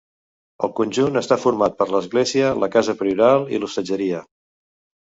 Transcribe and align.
El 0.67 0.71
conjunt 0.79 1.19
està 1.21 1.37
format 1.43 1.77
per 1.83 1.89
l'església, 1.97 2.51
la 2.65 2.73
casa 2.79 2.99
prioral 3.05 3.51
i 3.59 3.63
l'hostatgeria. 3.63 4.27